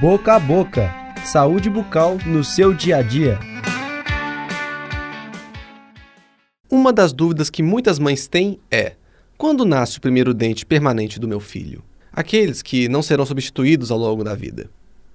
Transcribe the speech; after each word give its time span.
Boca 0.00 0.36
a 0.36 0.38
boca. 0.38 0.94
Saúde 1.24 1.68
bucal 1.68 2.18
no 2.24 2.44
seu 2.44 2.72
dia 2.72 2.98
a 2.98 3.02
dia. 3.02 3.36
Uma 6.70 6.92
das 6.92 7.12
dúvidas 7.12 7.50
que 7.50 7.64
muitas 7.64 7.98
mães 7.98 8.28
têm 8.28 8.60
é: 8.70 8.92
quando 9.36 9.64
nasce 9.64 9.98
o 9.98 10.00
primeiro 10.00 10.32
dente 10.32 10.64
permanente 10.64 11.18
do 11.18 11.26
meu 11.26 11.40
filho? 11.40 11.82
Aqueles 12.12 12.62
que 12.62 12.88
não 12.88 13.02
serão 13.02 13.26
substituídos 13.26 13.90
ao 13.90 13.98
longo 13.98 14.22
da 14.22 14.36
vida. 14.36 14.70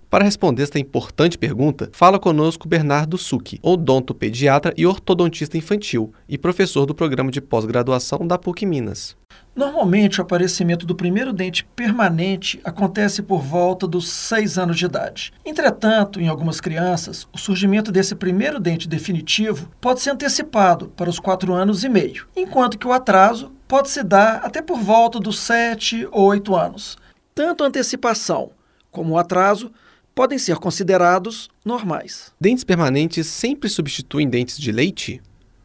Para 0.10 0.26
responder 0.26 0.64
esta 0.64 0.78
importante 0.78 1.38
pergunta, 1.38 1.90
fala 1.94 2.20
conosco 2.20 2.68
Bernardo 2.68 3.18
Succhi, 3.18 3.60
odontopediatra 3.64 4.74
e 4.76 4.86
ortodontista 4.86 5.58
infantil 5.58 6.14
e 6.28 6.38
professor 6.38 6.86
do 6.86 6.94
programa 6.94 7.32
de 7.32 7.40
pós-graduação 7.40 8.28
da 8.28 8.38
PUC 8.38 8.66
Minas. 8.66 9.16
Normalmente, 9.56 10.20
o 10.20 10.24
aparecimento 10.24 10.86
do 10.86 10.96
primeiro 10.96 11.32
dente 11.32 11.64
permanente 11.76 12.60
acontece 12.64 13.22
por 13.22 13.42
volta 13.42 13.86
dos 13.86 14.10
6 14.10 14.58
anos 14.58 14.78
de 14.78 14.86
idade. 14.86 15.32
Entretanto, 15.46 16.20
em 16.20 16.28
algumas 16.28 16.60
crianças, 16.60 17.28
o 17.32 17.38
surgimento 17.38 17.92
desse 17.92 18.16
primeiro 18.16 18.60
dente 18.60 18.88
definitivo 18.88 19.70
pode 19.80 20.02
ser 20.02 20.10
antecipado 20.10 20.88
para 20.96 21.10
os 21.10 21.20
4 21.20 21.54
anos 21.54 21.84
e 21.84 21.90
meio, 21.90 22.28
enquanto 22.36 22.80
que 22.80 22.88
o 22.88 22.92
atraso 22.92 23.52
pode 23.68 23.90
se 23.90 24.04
dar 24.04 24.38
até 24.44 24.62
por 24.62 24.80
volta 24.80 25.20
dos 25.20 25.38
7 25.40 26.08
ou 26.12 26.26
8 26.26 26.56
anos. 26.56 26.98
Tanto 27.36 27.64
a 27.64 27.68
antecipação 27.68 28.52
como 28.90 29.14
o 29.14 29.18
atraso 29.20 29.72
podem 30.16 30.38
ser 30.38 30.58
considerados 30.58 31.50
normais. 31.66 32.32
Dentes 32.40 32.64
permanentes 32.64 33.28
sempre 33.28 33.70
substituem 33.70 34.30
dentes 34.30 34.58
de 34.58 34.72
leite? 34.72 35.22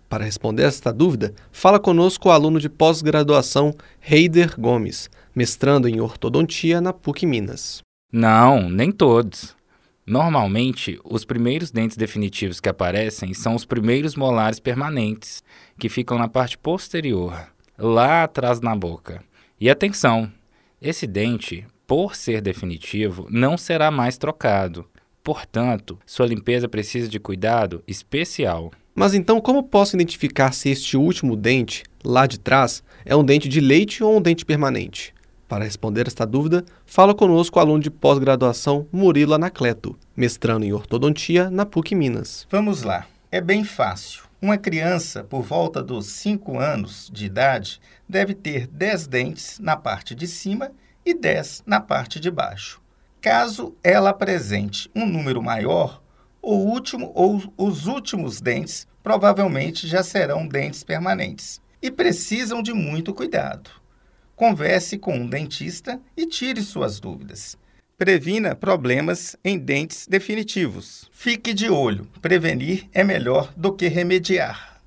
Para 0.08 0.24
responder 0.24 0.62
esta 0.62 0.92
dúvida, 0.92 1.34
fala 1.52 1.78
conosco 1.78 2.28
o 2.28 2.32
aluno 2.32 2.58
de 2.58 2.68
pós-graduação 2.68 3.74
Heider 4.00 4.58
Gomes, 4.58 5.10
mestrando 5.34 5.86
em 5.86 6.00
ortodontia 6.00 6.80
na 6.80 6.92
PUC 6.92 7.26
Minas. 7.26 7.82
Não, 8.10 8.70
nem 8.70 8.90
todos. 8.90 9.54
Normalmente, 10.06 10.98
os 11.04 11.26
primeiros 11.26 11.70
dentes 11.70 11.96
definitivos 11.96 12.60
que 12.60 12.68
aparecem 12.68 13.34
são 13.34 13.54
os 13.54 13.66
primeiros 13.66 14.16
molares 14.16 14.58
permanentes, 14.58 15.42
que 15.78 15.90
ficam 15.90 16.16
na 16.18 16.26
parte 16.26 16.56
posterior, 16.56 17.46
lá 17.76 18.24
atrás 18.24 18.62
na 18.62 18.74
boca. 18.74 19.22
E 19.60 19.68
atenção, 19.68 20.32
esse 20.80 21.06
dente 21.06 21.66
por 21.88 22.14
ser 22.14 22.42
definitivo, 22.42 23.26
não 23.30 23.56
será 23.56 23.90
mais 23.90 24.18
trocado. 24.18 24.86
Portanto, 25.24 25.98
sua 26.04 26.26
limpeza 26.26 26.68
precisa 26.68 27.08
de 27.08 27.18
cuidado 27.18 27.82
especial. 27.86 28.70
Mas 28.98 29.14
então, 29.14 29.40
como 29.40 29.62
posso 29.62 29.94
identificar 29.94 30.52
se 30.52 30.70
este 30.70 30.96
último 30.96 31.36
dente, 31.36 31.84
lá 32.04 32.26
de 32.26 32.36
trás, 32.36 32.82
é 33.04 33.14
um 33.14 33.22
dente 33.22 33.48
de 33.48 33.60
leite 33.60 34.02
ou 34.02 34.16
um 34.16 34.20
dente 34.20 34.44
permanente? 34.44 35.14
Para 35.46 35.62
responder 35.62 36.08
esta 36.08 36.26
dúvida, 36.26 36.64
fala 36.84 37.14
conosco 37.14 37.60
o 37.60 37.62
aluno 37.62 37.80
de 37.80 37.92
pós-graduação 37.92 38.88
Murilo 38.90 39.34
Anacleto, 39.34 39.96
mestrando 40.16 40.64
em 40.64 40.72
ortodontia 40.72 41.48
na 41.48 41.64
PUC 41.64 41.94
Minas. 41.94 42.44
Vamos 42.50 42.82
lá. 42.82 43.06
É 43.30 43.40
bem 43.40 43.62
fácil. 43.62 44.24
Uma 44.42 44.58
criança, 44.58 45.22
por 45.22 45.42
volta 45.42 45.80
dos 45.80 46.06
5 46.06 46.58
anos 46.58 47.08
de 47.12 47.26
idade, 47.26 47.80
deve 48.08 48.34
ter 48.34 48.66
10 48.66 49.06
dentes 49.06 49.60
na 49.60 49.76
parte 49.76 50.12
de 50.12 50.26
cima 50.26 50.72
e 51.06 51.14
10 51.14 51.62
na 51.64 51.78
parte 51.80 52.18
de 52.18 52.32
baixo. 52.32 52.80
Caso 53.20 53.76
ela 53.80 54.10
apresente 54.10 54.90
um 54.92 55.06
número 55.06 55.40
maior, 55.40 56.02
o 56.42 56.54
último 56.54 57.12
ou 57.14 57.42
os 57.56 57.86
últimos 57.86 58.40
dentes 58.40 58.86
provavelmente 59.02 59.86
já 59.86 60.02
serão 60.02 60.46
dentes 60.46 60.84
permanentes 60.84 61.60
e 61.82 61.90
precisam 61.90 62.62
de 62.62 62.72
muito 62.72 63.14
cuidado. 63.14 63.70
Converse 64.36 64.98
com 64.98 65.16
um 65.16 65.26
dentista 65.26 66.00
e 66.16 66.26
tire 66.26 66.62
suas 66.62 67.00
dúvidas. 67.00 67.56
Previna 67.96 68.54
problemas 68.54 69.36
em 69.44 69.58
dentes 69.58 70.06
definitivos. 70.06 71.08
Fique 71.10 71.52
de 71.52 71.68
olho. 71.68 72.06
Prevenir 72.22 72.88
é 72.92 73.02
melhor 73.02 73.52
do 73.56 73.72
que 73.72 73.88
remediar. 73.88 74.80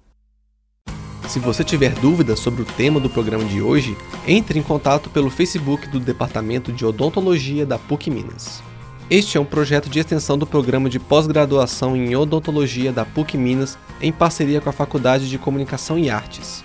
Se 1.27 1.39
você 1.39 1.63
tiver 1.63 1.93
dúvidas 1.95 2.39
sobre 2.39 2.61
o 2.61 2.65
tema 2.65 2.99
do 2.99 3.09
programa 3.09 3.45
de 3.45 3.61
hoje, 3.61 3.97
entre 4.27 4.59
em 4.59 4.63
contato 4.63 5.09
pelo 5.09 5.29
Facebook 5.29 5.87
do 5.89 5.99
Departamento 5.99 6.71
de 6.71 6.85
Odontologia 6.85 7.65
da 7.65 7.77
PUC 7.77 8.09
Minas. 8.09 8.61
Este 9.11 9.37
é 9.37 9.41
um 9.41 9.45
projeto 9.45 9.89
de 9.89 9.99
extensão 9.99 10.37
do 10.37 10.47
programa 10.47 10.89
de 10.89 10.97
pós-graduação 10.97 11.97
em 11.97 12.15
odontologia 12.15 12.93
da 12.93 13.03
PUC 13.03 13.37
Minas 13.37 13.77
em 14.01 14.09
parceria 14.09 14.61
com 14.61 14.69
a 14.69 14.71
Faculdade 14.71 15.29
de 15.29 15.37
Comunicação 15.37 15.99
e 15.99 16.09
Artes. 16.09 16.63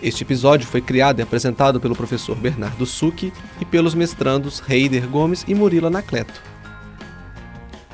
Este 0.00 0.22
episódio 0.22 0.64
foi 0.64 0.80
criado 0.80 1.18
e 1.18 1.22
apresentado 1.22 1.80
pelo 1.80 1.96
professor 1.96 2.36
Bernardo 2.36 2.86
Succhi 2.86 3.32
e 3.60 3.64
pelos 3.64 3.96
mestrandos 3.96 4.62
Heider 4.68 5.08
Gomes 5.08 5.44
e 5.48 5.56
Murilo 5.56 5.88
Anacleto 5.88 6.40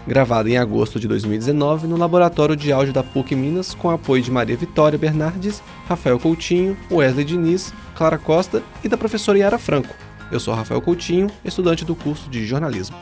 gravado 0.06 0.48
em 0.48 0.56
agosto 0.56 0.98
de 0.98 1.06
2019 1.06 1.86
no 1.86 1.96
Laboratório 1.96 2.56
de 2.56 2.72
Áudio 2.72 2.94
da 2.94 3.02
PUC 3.02 3.34
Minas, 3.36 3.74
com 3.74 3.90
apoio 3.90 4.22
de 4.22 4.30
Maria 4.30 4.56
Vitória 4.56 4.98
Bernardes, 4.98 5.62
Rafael 5.86 6.18
Coutinho, 6.18 6.74
Wesley 6.90 7.26
Diniz, 7.26 7.74
Clara 7.94 8.16
Costa 8.16 8.62
e 8.82 8.88
da 8.88 8.96
professora 8.96 9.38
Yara 9.38 9.58
Franco. 9.58 10.07
Eu 10.30 10.38
sou 10.38 10.54
Rafael 10.54 10.82
Coutinho, 10.82 11.28
estudante 11.42 11.84
do 11.86 11.96
curso 11.96 12.28
de 12.28 12.46
jornalismo. 12.46 12.96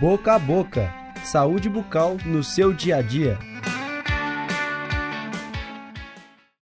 Boca 0.00 0.34
a 0.34 0.38
boca. 0.38 0.92
Saúde 1.22 1.68
bucal 1.68 2.16
no 2.24 2.42
seu 2.42 2.72
dia 2.72 2.96
a 2.96 3.02
dia. 3.02 3.38